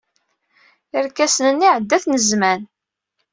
[0.97, 2.61] Irkasen-nni iɛedda-ten zzman.